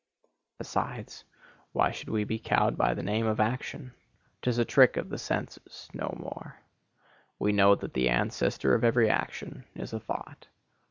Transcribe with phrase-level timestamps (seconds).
[0.57, 1.25] Besides,
[1.73, 3.93] why should we be cowed by the name of Action?
[4.41, 6.55] 'Tis a trick of the senses,—no more.
[7.37, 10.47] We know that the ancestor of every action is a thought.